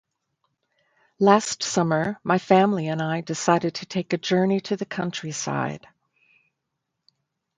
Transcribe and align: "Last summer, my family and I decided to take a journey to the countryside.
"Last 1.19 1.61
summer, 1.61 2.17
my 2.23 2.39
family 2.39 2.87
and 2.87 3.03
I 3.03 3.21
decided 3.21 3.75
to 3.75 3.85
take 3.85 4.13
a 4.13 4.17
journey 4.17 4.59
to 4.61 4.75
the 4.75 4.87
countryside. 4.87 5.85